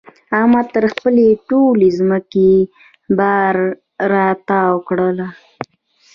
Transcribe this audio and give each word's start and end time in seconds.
احمد 0.37 0.65
تر 0.75 0.85
خپلې 0.93 1.27
ټولې 1.49 1.87
ځمکې 1.99 2.51
باره 3.17 3.67
را 4.11 4.27
تاو 4.47 4.75
کړله. 4.87 5.27